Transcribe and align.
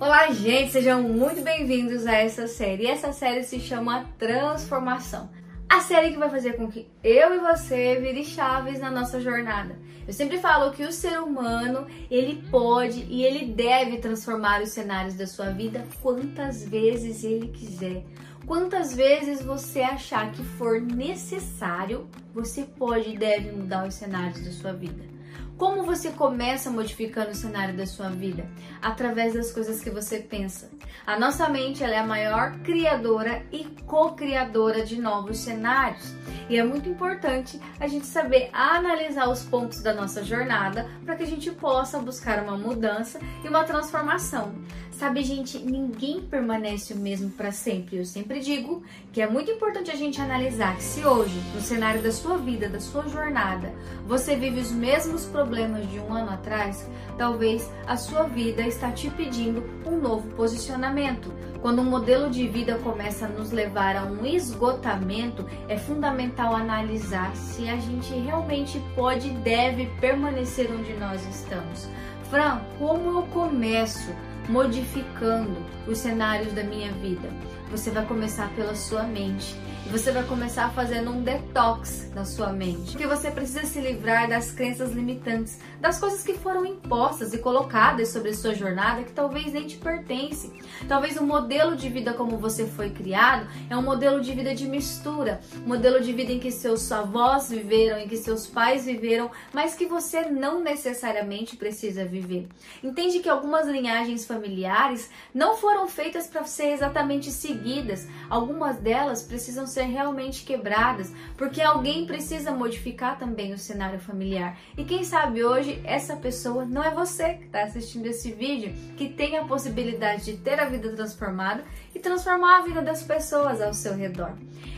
Olá, 0.00 0.32
gente, 0.32 0.72
sejam 0.72 1.02
muito 1.02 1.42
bem-vindos 1.42 2.06
a 2.06 2.14
essa 2.14 2.46
série. 2.46 2.86
Essa 2.86 3.12
série 3.12 3.42
se 3.42 3.60
chama 3.60 4.06
Transformação. 4.18 5.28
A 5.68 5.82
série 5.82 6.12
que 6.12 6.16
vai 6.16 6.30
fazer 6.30 6.54
com 6.54 6.72
que 6.72 6.88
eu 7.04 7.34
e 7.34 7.38
você 7.38 8.00
vire 8.00 8.24
chaves 8.24 8.80
na 8.80 8.90
nossa 8.90 9.20
jornada. 9.20 9.78
Eu 10.08 10.14
sempre 10.14 10.38
falo 10.38 10.72
que 10.72 10.84
o 10.84 10.90
ser 10.90 11.20
humano, 11.20 11.86
ele 12.10 12.42
pode 12.50 13.04
e 13.10 13.22
ele 13.22 13.52
deve 13.52 13.98
transformar 13.98 14.62
os 14.62 14.70
cenários 14.70 15.16
da 15.16 15.26
sua 15.26 15.50
vida 15.50 15.86
quantas 16.00 16.66
vezes 16.66 17.22
ele 17.22 17.48
quiser. 17.48 18.02
Quantas 18.46 18.96
vezes 18.96 19.42
você 19.42 19.82
achar 19.82 20.32
que 20.32 20.42
for 20.42 20.80
necessário, 20.80 22.08
você 22.32 22.62
pode 22.64 23.10
e 23.10 23.18
deve 23.18 23.52
mudar 23.52 23.86
os 23.86 23.96
cenários 23.96 24.42
da 24.42 24.50
sua 24.50 24.72
vida. 24.72 25.19
Como 25.60 25.82
você 25.82 26.10
começa 26.10 26.70
modificando 26.70 27.32
o 27.32 27.34
cenário 27.34 27.76
da 27.76 27.84
sua 27.84 28.08
vida? 28.08 28.48
Através 28.80 29.34
das 29.34 29.52
coisas 29.52 29.82
que 29.82 29.90
você 29.90 30.18
pensa. 30.18 30.70
A 31.06 31.18
nossa 31.18 31.50
mente 31.50 31.84
é 31.84 31.98
a 31.98 32.06
maior 32.06 32.52
criadora 32.60 33.44
e 33.52 33.66
co-criadora 33.84 34.86
de 34.86 34.98
novos 34.98 35.36
cenários. 35.36 36.14
E 36.48 36.56
é 36.56 36.64
muito 36.64 36.88
importante 36.88 37.60
a 37.78 37.86
gente 37.86 38.06
saber 38.06 38.48
analisar 38.54 39.28
os 39.28 39.42
pontos 39.42 39.82
da 39.82 39.92
nossa 39.92 40.24
jornada 40.24 40.88
para 41.04 41.14
que 41.14 41.24
a 41.24 41.26
gente 41.26 41.50
possa 41.50 41.98
buscar 41.98 42.42
uma 42.42 42.56
mudança 42.56 43.20
e 43.44 43.48
uma 43.48 43.62
transformação. 43.62 44.54
Sabe, 44.92 45.22
gente, 45.22 45.58
ninguém 45.58 46.20
permanece 46.20 46.92
o 46.92 46.96
mesmo 46.96 47.30
para 47.30 47.52
sempre. 47.52 47.96
Eu 47.96 48.04
sempre 48.04 48.40
digo 48.40 48.82
que 49.12 49.22
é 49.22 49.26
muito 49.26 49.50
importante 49.50 49.90
a 49.90 49.96
gente 49.96 50.20
analisar 50.20 50.76
que 50.76 50.82
se 50.82 51.06
hoje, 51.06 51.40
no 51.54 51.60
cenário 51.60 52.02
da 52.02 52.12
sua 52.12 52.36
vida, 52.36 52.68
da 52.68 52.80
sua 52.80 53.08
jornada, 53.08 53.72
você 54.06 54.36
vive 54.36 54.60
os 54.60 54.70
mesmos 54.70 55.24
problemas 55.24 55.49
de 55.50 55.98
um 55.98 56.14
ano 56.14 56.30
atrás, 56.30 56.88
talvez 57.18 57.70
a 57.86 57.96
sua 57.96 58.24
vida 58.24 58.62
está 58.62 58.90
te 58.90 59.10
pedindo 59.10 59.64
um 59.84 60.00
novo 60.00 60.28
posicionamento. 60.30 61.32
Quando 61.60 61.82
um 61.82 61.84
modelo 61.84 62.30
de 62.30 62.48
vida 62.48 62.78
começa 62.78 63.26
a 63.26 63.28
nos 63.28 63.50
levar 63.50 63.96
a 63.96 64.04
um 64.04 64.24
esgotamento, 64.24 65.44
é 65.68 65.76
fundamental 65.76 66.54
analisar 66.54 67.34
se 67.36 67.68
a 67.68 67.76
gente 67.76 68.14
realmente 68.14 68.80
pode 68.94 69.28
e 69.28 69.34
deve 69.34 69.86
permanecer 70.00 70.70
onde 70.72 70.94
nós 70.94 71.26
estamos. 71.28 71.88
Fran, 72.30 72.60
como 72.78 73.18
eu 73.18 73.22
começo? 73.24 74.10
modificando 74.50 75.56
os 75.86 75.98
cenários 75.98 76.52
da 76.52 76.64
minha 76.64 76.92
vida. 76.92 77.28
Você 77.70 77.90
vai 77.90 78.04
começar 78.04 78.50
pela 78.54 78.74
sua 78.74 79.04
mente. 79.04 79.54
E 79.86 79.88
você 79.88 80.12
vai 80.12 80.22
começar 80.24 80.70
fazendo 80.72 81.10
um 81.10 81.22
detox 81.22 82.10
na 82.14 82.24
sua 82.24 82.52
mente. 82.52 82.92
Porque 82.92 83.06
você 83.06 83.30
precisa 83.30 83.64
se 83.64 83.80
livrar 83.80 84.28
das 84.28 84.52
crenças 84.52 84.92
limitantes, 84.92 85.58
das 85.80 85.98
coisas 85.98 86.22
que 86.22 86.34
foram 86.34 86.66
impostas 86.66 87.32
e 87.32 87.38
colocadas 87.38 88.08
sobre 88.08 88.34
sua 88.34 88.54
jornada 88.54 89.02
que 89.02 89.12
talvez 89.12 89.52
nem 89.52 89.66
te 89.66 89.76
pertence. 89.78 90.52
Talvez 90.86 91.16
o 91.16 91.24
modelo 91.24 91.74
de 91.74 91.88
vida 91.88 92.12
como 92.12 92.36
você 92.36 92.66
foi 92.66 92.90
criado 92.90 93.48
é 93.68 93.76
um 93.76 93.82
modelo 93.82 94.20
de 94.20 94.32
vida 94.32 94.54
de 94.54 94.68
mistura, 94.68 95.40
um 95.64 95.68
modelo 95.68 96.00
de 96.00 96.12
vida 96.12 96.32
em 96.32 96.38
que 96.38 96.50
seus 96.50 96.90
avós 96.92 97.48
viveram, 97.48 97.98
em 97.98 98.06
que 98.06 98.16
seus 98.16 98.46
pais 98.46 98.84
viveram, 98.84 99.30
mas 99.52 99.74
que 99.74 99.86
você 99.86 100.22
não 100.22 100.60
necessariamente 100.60 101.56
precisa 101.56 102.04
viver. 102.04 102.48
Entende 102.82 103.20
que 103.20 103.28
algumas 103.28 103.66
linhagens 103.66 104.26
familiares 104.26 105.10
não 105.34 105.56
foram 105.56 105.88
feitas 105.88 106.26
para 106.26 106.44
ser 106.44 106.72
exatamente 106.72 107.30
seguidas. 107.30 108.06
Algumas 108.28 108.76
delas 108.76 109.22
precisam 109.22 109.66
ser 109.70 109.84
realmente 109.84 110.44
quebradas, 110.44 111.12
porque 111.36 111.62
alguém 111.62 112.06
precisa 112.06 112.50
modificar 112.50 113.18
também 113.18 113.52
o 113.52 113.58
cenário 113.58 114.00
familiar. 114.00 114.58
E 114.76 114.84
quem 114.84 115.04
sabe 115.04 115.44
hoje 115.44 115.80
essa 115.84 116.16
pessoa 116.16 116.64
não 116.64 116.82
é 116.82 116.90
você 116.90 117.34
que 117.34 117.44
está 117.44 117.62
assistindo 117.62 118.06
esse 118.06 118.32
vídeo, 118.32 118.72
que 118.96 119.08
tem 119.08 119.38
a 119.38 119.44
possibilidade 119.44 120.24
de 120.24 120.36
ter 120.36 120.60
a 120.60 120.66
vida 120.66 120.92
transformada 120.92 121.64
e 121.94 121.98
transformar 121.98 122.58
a 122.58 122.62
vida 122.62 122.82
das 122.82 123.02
pessoas 123.02 123.60
ao 123.60 123.72
seu 123.72 123.94
redor. 123.94 124.34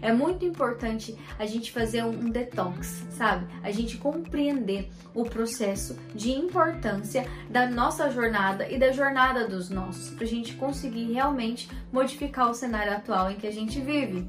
É 0.00 0.12
muito 0.12 0.44
importante 0.44 1.16
a 1.38 1.46
gente 1.46 1.72
fazer 1.72 2.04
um 2.04 2.30
detox, 2.30 3.04
sabe? 3.10 3.46
A 3.62 3.70
gente 3.70 3.96
compreender 3.96 4.88
o 5.14 5.24
processo 5.24 5.98
de 6.14 6.30
importância 6.30 7.26
da 7.50 7.68
nossa 7.68 8.10
jornada 8.10 8.68
e 8.68 8.78
da 8.78 8.92
jornada 8.92 9.48
dos 9.48 9.70
nossos, 9.70 10.10
para 10.10 10.24
a 10.24 10.28
gente 10.28 10.54
conseguir 10.54 11.12
realmente 11.12 11.68
modificar 11.92 12.50
o 12.50 12.54
cenário 12.54 12.92
atual 12.92 13.30
em 13.30 13.36
que 13.36 13.46
a 13.46 13.52
gente 13.52 13.80
vive. 13.80 14.28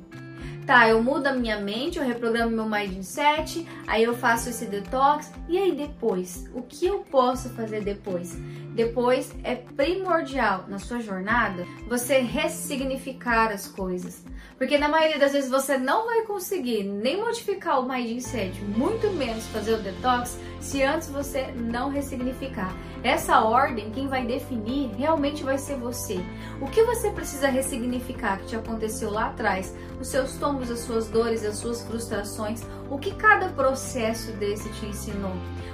Tá, 0.67 0.89
eu 0.89 1.01
mudo 1.01 1.27
a 1.27 1.33
minha 1.33 1.57
mente, 1.61 1.97
eu 1.97 2.03
reprogramo 2.03 2.51
meu 2.51 2.67
mindset, 2.67 3.65
aí 3.87 4.03
eu 4.03 4.13
faço 4.13 4.49
esse 4.49 4.65
detox, 4.65 5.31
e 5.47 5.57
aí 5.57 5.73
depois? 5.73 6.45
O 6.53 6.61
que 6.61 6.85
eu 6.85 7.05
posso 7.09 7.47
fazer 7.51 7.85
depois? 7.85 8.37
Depois 8.77 9.33
é 9.43 9.55
primordial 9.55 10.65
na 10.67 10.77
sua 10.77 10.99
jornada 10.99 11.65
você 11.87 12.19
ressignificar 12.19 13.51
as 13.51 13.67
coisas. 13.67 14.23
Porque 14.55 14.77
na 14.77 14.87
maioria 14.87 15.17
das 15.17 15.31
vezes 15.33 15.49
você 15.49 15.79
não 15.79 16.05
vai 16.05 16.21
conseguir 16.27 16.83
nem 16.83 17.17
modificar 17.17 17.79
o 17.79 17.89
mindset, 17.89 18.61
muito 18.61 19.09
menos 19.13 19.47
fazer 19.47 19.73
o 19.73 19.81
detox, 19.81 20.37
se 20.59 20.83
antes 20.83 21.09
você 21.09 21.47
não 21.55 21.89
ressignificar. 21.89 22.71
Essa 23.03 23.41
ordem, 23.41 23.89
quem 23.89 24.07
vai 24.07 24.27
definir 24.27 24.91
realmente 24.95 25.43
vai 25.43 25.57
ser 25.57 25.77
você. 25.77 26.19
O 26.61 26.67
que 26.67 26.83
você 26.83 27.09
precisa 27.09 27.47
ressignificar 27.47 28.37
que 28.37 28.45
te 28.45 28.55
aconteceu 28.55 29.09
lá 29.09 29.29
atrás? 29.29 29.75
Os 29.99 30.07
seus 30.07 30.33
tombos, 30.37 30.69
as 30.69 30.79
suas 30.81 31.07
dores, 31.07 31.43
as 31.43 31.57
suas 31.57 31.81
frustrações, 31.81 32.63
o 32.91 32.99
que 32.99 33.15
cada 33.15 33.49
processo 33.49 34.31
desse 34.33 34.71
te 34.73 34.85
ensinou? 34.85 35.33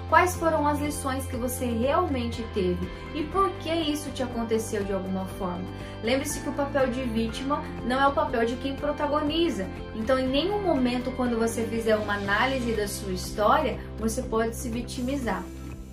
Quais 0.10 0.36
foram 0.36 0.68
as 0.68 0.80
lições 0.80 1.26
que 1.26 1.36
você 1.36 1.66
realmente 1.66 2.46
teve 2.54 2.88
e 3.14 3.24
por 3.24 3.50
que 3.58 3.74
isso 3.74 4.10
te 4.12 4.24
aconteceu 4.24 4.84
de 4.84 4.94
alguma 4.94 5.26
forma? 5.26 5.64
Lembre-se 6.04 6.40
que 6.42 6.50
o 6.50 6.54
papel 6.54 6.88
de 6.88 7.04
vítima 7.04 7.64
não 7.86 8.02
é 8.02 8.08
o 8.08 8.14
papel 8.14 8.46
de 8.46 8.56
quem 8.56 8.76
protagoniza. 8.76 9.68
Então, 9.96 10.18
em 10.18 10.28
nenhum 10.28 10.62
momento, 10.62 11.12
quando 11.12 11.38
você 11.38 11.64
fizer 11.64 11.96
uma 11.96 12.16
análise 12.16 12.74
da 12.74 12.88
sua 12.88 13.14
história, 13.14 13.80
você 13.98 14.22
pode 14.22 14.56
se 14.56 14.70
vitimizar. 14.70 15.44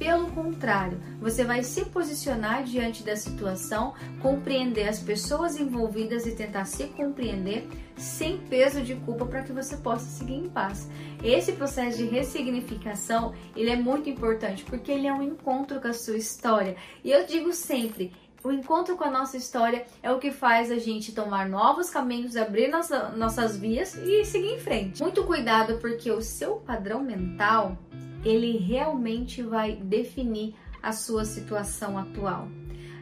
Pelo 0.00 0.30
contrário, 0.30 0.98
você 1.20 1.44
vai 1.44 1.62
se 1.62 1.84
posicionar 1.84 2.64
diante 2.64 3.02
da 3.02 3.14
situação, 3.14 3.92
compreender 4.22 4.88
as 4.88 4.98
pessoas 4.98 5.60
envolvidas 5.60 6.26
e 6.26 6.34
tentar 6.34 6.64
se 6.64 6.84
compreender 6.86 7.68
sem 7.98 8.38
peso 8.38 8.80
de 8.80 8.94
culpa 8.94 9.26
para 9.26 9.42
que 9.42 9.52
você 9.52 9.76
possa 9.76 10.06
seguir 10.06 10.36
em 10.36 10.48
paz. 10.48 10.88
Esse 11.22 11.52
processo 11.52 11.98
de 11.98 12.06
ressignificação, 12.06 13.34
ele 13.54 13.68
é 13.68 13.76
muito 13.76 14.08
importante 14.08 14.64
porque 14.64 14.90
ele 14.90 15.06
é 15.06 15.12
um 15.12 15.22
encontro 15.22 15.78
com 15.78 15.88
a 15.88 15.92
sua 15.92 16.16
história. 16.16 16.76
E 17.04 17.12
eu 17.12 17.26
digo 17.26 17.52
sempre, 17.52 18.10
o 18.42 18.50
encontro 18.50 18.96
com 18.96 19.04
a 19.04 19.10
nossa 19.10 19.36
história 19.36 19.84
é 20.02 20.10
o 20.10 20.18
que 20.18 20.30
faz 20.30 20.70
a 20.70 20.78
gente 20.78 21.12
tomar 21.12 21.46
novos 21.46 21.90
caminhos, 21.90 22.38
abrir 22.38 22.68
nossa, 22.68 23.10
nossas 23.10 23.58
vias 23.58 23.94
e 23.96 24.24
seguir 24.24 24.54
em 24.54 24.58
frente. 24.60 25.02
Muito 25.02 25.24
cuidado 25.24 25.76
porque 25.76 26.10
o 26.10 26.22
seu 26.22 26.56
padrão 26.56 27.02
mental 27.02 27.76
ele 28.24 28.58
realmente 28.58 29.42
vai 29.42 29.76
definir 29.76 30.54
a 30.82 30.92
sua 30.92 31.24
situação 31.24 31.98
atual. 31.98 32.48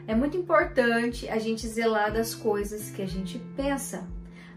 É 0.07 0.15
muito 0.15 0.37
importante 0.37 1.29
a 1.29 1.39
gente 1.39 1.67
zelar 1.67 2.13
das 2.13 2.35
coisas 2.35 2.91
que 2.91 3.03
a 3.03 3.07
gente 3.07 3.39
pensa. 3.57 4.09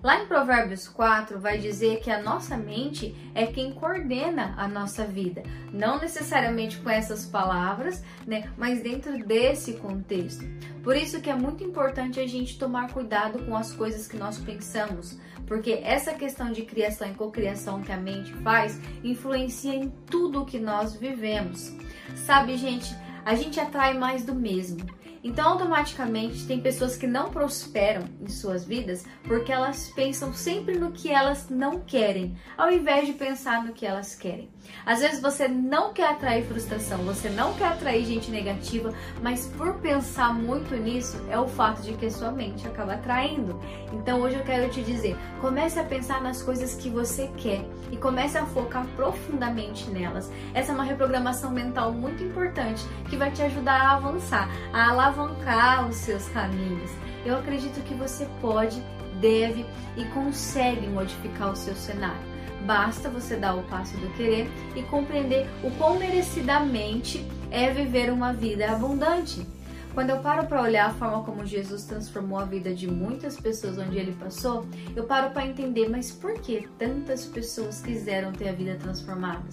Lá 0.03 0.19
em 0.19 0.25
Provérbios 0.25 0.87
4 0.87 1.39
vai 1.39 1.59
dizer 1.59 1.99
que 1.99 2.09
a 2.09 2.21
nossa 2.21 2.57
mente 2.57 3.15
é 3.35 3.45
quem 3.45 3.71
coordena 3.71 4.55
a 4.57 4.67
nossa 4.67 5.05
vida, 5.05 5.43
não 5.71 5.99
necessariamente 5.99 6.77
com 6.77 6.89
essas 6.89 7.25
palavras, 7.27 8.03
né, 8.25 8.51
mas 8.57 8.81
dentro 8.81 9.23
desse 9.23 9.73
contexto. 9.73 10.43
Por 10.83 10.95
isso 10.95 11.21
que 11.21 11.29
é 11.29 11.35
muito 11.35 11.63
importante 11.63 12.19
a 12.19 12.25
gente 12.25 12.57
tomar 12.57 12.91
cuidado 12.91 13.45
com 13.45 13.55
as 13.55 13.73
coisas 13.73 14.07
que 14.07 14.17
nós 14.17 14.39
pensamos, 14.39 15.19
porque 15.45 15.81
essa 15.83 16.13
questão 16.13 16.51
de 16.51 16.63
criação 16.63 17.11
e 17.11 17.13
cocriação 17.13 17.83
que 17.83 17.91
a 17.91 17.97
mente 17.97 18.33
faz 18.35 18.81
influencia 19.03 19.75
em 19.75 19.89
tudo 20.07 20.41
o 20.41 20.45
que 20.45 20.59
nós 20.59 20.95
vivemos. 20.95 21.71
Sabe, 22.15 22.57
gente, 22.57 22.95
a 23.23 23.35
gente 23.35 23.59
atrai 23.59 23.93
mais 23.93 24.25
do 24.25 24.33
mesmo. 24.33 24.83
Então, 25.23 25.49
automaticamente, 25.49 26.47
tem 26.47 26.59
pessoas 26.59 26.97
que 26.97 27.05
não 27.05 27.29
prosperam 27.29 28.05
em 28.19 28.27
suas 28.27 28.65
vidas 28.65 29.05
porque 29.23 29.51
elas 29.51 29.91
pensam 29.95 30.33
sempre 30.33 30.79
no 30.79 30.91
que 30.91 31.11
elas 31.11 31.47
não 31.49 31.79
querem, 31.81 32.35
ao 32.57 32.71
invés 32.71 33.05
de 33.05 33.13
pensar 33.13 33.63
no 33.63 33.73
que 33.73 33.85
elas 33.85 34.15
querem. 34.15 34.49
Às 34.85 34.99
vezes 34.99 35.21
você 35.21 35.47
não 35.47 35.93
quer 35.93 36.09
atrair 36.09 36.45
frustração, 36.45 36.99
você 36.99 37.29
não 37.29 37.53
quer 37.53 37.67
atrair 37.67 38.05
gente 38.05 38.31
negativa, 38.31 38.93
mas 39.21 39.47
por 39.57 39.75
pensar 39.75 40.33
muito 40.33 40.75
nisso, 40.75 41.23
é 41.29 41.39
o 41.39 41.47
fato 41.47 41.81
de 41.81 41.93
que 41.93 42.07
a 42.07 42.11
sua 42.11 42.31
mente 42.31 42.67
acaba 42.67 42.93
atraindo. 42.93 43.59
Então, 43.93 44.21
hoje 44.21 44.35
eu 44.37 44.43
quero 44.43 44.71
te 44.71 44.81
dizer: 44.81 45.15
comece 45.39 45.79
a 45.79 45.83
pensar 45.83 46.21
nas 46.21 46.41
coisas 46.41 46.75
que 46.75 46.89
você 46.89 47.29
quer 47.37 47.63
e 47.91 47.97
comece 47.97 48.37
a 48.37 48.45
focar 48.45 48.85
profundamente 48.95 49.89
nelas. 49.89 50.31
Essa 50.53 50.71
é 50.71 50.75
uma 50.75 50.83
reprogramação 50.83 51.51
mental 51.51 51.91
muito 51.91 52.23
importante 52.23 52.83
que 53.09 53.17
vai 53.17 53.31
te 53.31 53.41
ajudar 53.43 53.81
a 53.81 53.95
avançar, 53.95 54.49
a 54.73 54.89
alavancar 55.11 55.87
os 55.89 55.97
seus 55.97 56.27
caminhos. 56.29 56.91
Eu 57.25 57.37
acredito 57.37 57.83
que 57.83 57.93
você 57.93 58.27
pode, 58.39 58.81
deve 59.19 59.65
e 59.97 60.05
consegue 60.05 60.87
modificar 60.87 61.51
o 61.51 61.55
seu 61.55 61.75
cenário. 61.75 62.31
Basta 62.65 63.09
você 63.09 63.35
dar 63.35 63.55
o 63.55 63.63
passo 63.63 63.95
do 63.97 64.09
querer 64.13 64.49
e 64.75 64.83
compreender 64.83 65.47
o 65.63 65.71
quão 65.71 65.97
merecidamente 65.97 67.25
é 67.49 67.69
viver 67.71 68.11
uma 68.11 68.33
vida 68.33 68.71
abundante. 68.71 69.45
Quando 69.93 70.11
eu 70.11 70.19
paro 70.19 70.47
para 70.47 70.61
olhar 70.61 70.89
a 70.89 70.93
forma 70.93 71.21
como 71.23 71.45
Jesus 71.45 71.83
transformou 71.83 72.39
a 72.39 72.45
vida 72.45 72.73
de 72.73 72.89
muitas 72.89 73.37
pessoas 73.37 73.77
onde 73.77 73.97
ele 73.97 74.13
passou, 74.13 74.65
eu 74.95 75.03
paro 75.03 75.31
para 75.31 75.45
entender, 75.45 75.89
mas 75.89 76.11
por 76.11 76.39
que 76.39 76.65
tantas 76.79 77.25
pessoas 77.25 77.81
quiseram 77.81 78.31
ter 78.31 78.47
a 78.47 78.53
vida 78.53 78.77
transformada? 78.77 79.43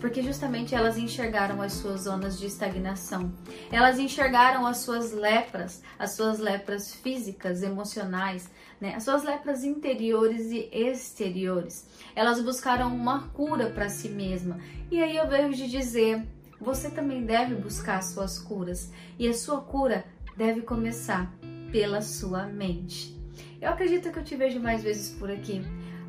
Porque 0.00 0.22
justamente 0.22 0.72
elas 0.72 0.96
enxergaram 0.96 1.60
as 1.60 1.72
suas 1.72 2.02
zonas 2.02 2.38
de 2.38 2.46
estagnação. 2.46 3.32
Elas 3.72 3.98
enxergaram 3.98 4.66
as 4.66 4.78
suas 4.78 5.12
lepras, 5.12 5.82
as 5.98 6.12
suas 6.12 6.38
lepras 6.38 6.94
físicas, 6.94 7.62
emocionais, 7.62 8.48
né? 8.80 8.94
As 8.94 9.02
suas 9.02 9.24
lepras 9.24 9.64
interiores 9.64 10.52
e 10.52 10.68
exteriores. 10.72 11.88
Elas 12.14 12.40
buscaram 12.40 12.94
uma 12.94 13.28
cura 13.28 13.70
para 13.70 13.88
si 13.88 14.08
mesma. 14.08 14.58
E 14.90 15.02
aí 15.02 15.16
eu 15.16 15.28
vejo 15.28 15.54
de 15.54 15.68
dizer, 15.68 16.24
você 16.62 16.88
também 16.88 17.24
deve 17.24 17.56
buscar 17.56 18.00
suas 18.02 18.38
curas 18.38 18.92
e 19.18 19.28
a 19.28 19.34
sua 19.34 19.60
cura 19.60 20.04
deve 20.36 20.62
começar 20.62 21.32
pela 21.72 22.00
sua 22.00 22.46
mente. 22.46 23.18
Eu 23.60 23.70
acredito 23.70 24.12
que 24.12 24.18
eu 24.18 24.24
te 24.24 24.36
vejo 24.36 24.60
mais 24.60 24.82
vezes 24.82 25.10
por 25.10 25.30
aqui. 25.30 25.62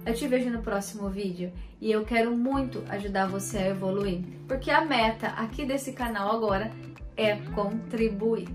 Eu 0.05 0.13
te 0.13 0.27
vejo 0.27 0.49
no 0.49 0.61
próximo 0.61 1.09
vídeo 1.09 1.51
e 1.81 1.91
eu 1.91 2.05
quero 2.05 2.35
muito 2.35 2.83
ajudar 2.89 3.27
você 3.27 3.57
a 3.57 3.69
evoluir, 3.69 4.21
porque 4.47 4.69
a 4.69 4.85
meta 4.85 5.27
aqui 5.27 5.65
desse 5.65 5.93
canal 5.93 6.35
agora 6.35 6.71
é 7.15 7.35
contribuir. 7.55 8.49